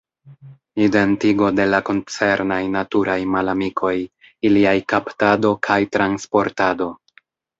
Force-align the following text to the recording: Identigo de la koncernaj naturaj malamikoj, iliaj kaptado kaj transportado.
Identigo 0.83 1.49
de 1.57 1.65
la 1.73 1.81
koncernaj 1.89 2.57
naturaj 2.77 3.17
malamikoj, 3.35 3.93
iliaj 4.51 4.73
kaptado 4.95 5.51
kaj 5.69 5.79
transportado. 5.97 6.89